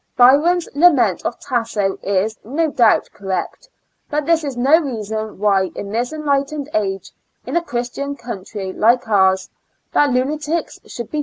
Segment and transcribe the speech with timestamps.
[0.17, 3.69] Byron's Lament of Tasso is, no doubt, cor rect;
[4.09, 7.11] but this is no reason why in this enlightened age,
[7.45, 9.51] in a Christian country like ours,
[9.93, 11.19] that lunatics should be